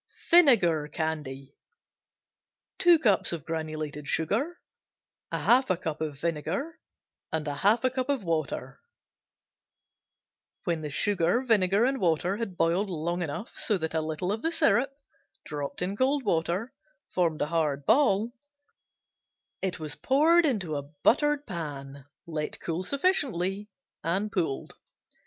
Vinegar 0.31 0.87
Candy 0.87 1.55
Sugar 2.81 3.21
(granulated), 3.45 4.07
2 4.07 4.25
cups 4.27 6.11
Vinegar, 6.19 6.79
1/2 7.31 7.93
cup 7.93 8.09
Water, 8.09 8.15
1/2 8.25 8.73
cup 8.73 8.79
When 10.63 10.81
the 10.81 10.89
sugar, 10.89 11.43
vinegar 11.43 11.85
and 11.85 11.99
water 12.01 12.37
had 12.37 12.57
boiled 12.57 12.89
long 12.89 13.21
enough 13.21 13.55
so 13.55 13.77
that 13.77 13.93
a 13.93 14.01
little 14.01 14.31
of 14.31 14.41
the 14.41 14.51
syrup, 14.51 14.91
dropped 15.45 15.83
in 15.83 15.95
cold 15.95 16.23
water, 16.25 16.73
formed 17.13 17.43
a 17.43 17.45
hard 17.45 17.85
ball, 17.85 18.31
it 19.61 19.79
was 19.79 19.93
poured 19.93 20.47
into 20.47 20.77
a 20.77 20.81
buttered 21.03 21.45
pan, 21.45 22.07
let 22.25 22.59
cool 22.59 22.81
sufficiently 22.81 23.69
and 24.03 24.31
pulled. 24.31 24.73